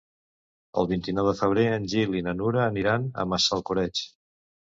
[0.83, 4.05] El vint-i-nou de febrer en Gil i na Nura aniran a Massalcoreig.